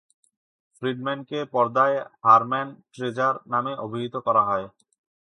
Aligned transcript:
ফ্রিডম্যানকে 0.75 1.39
পর্দায় 1.53 1.97
"হারম্যান 2.23 2.67
ট্রেজার" 2.93 3.35
নামে 3.51 3.73
অভিহিত 3.85 4.15
করা 4.25 4.41
হয়। 4.43 4.65